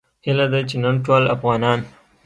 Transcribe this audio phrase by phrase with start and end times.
[0.25, 1.79] هیله ده چې نن ټول افغانان